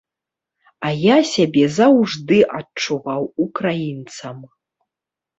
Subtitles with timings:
[0.87, 4.39] А я сябе заўжды адчуваў украінцам.